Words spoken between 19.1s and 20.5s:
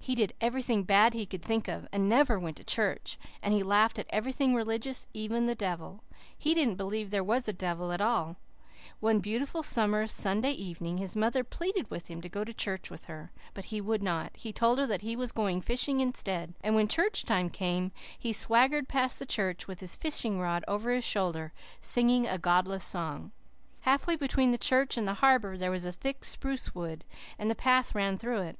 the church, with his fishing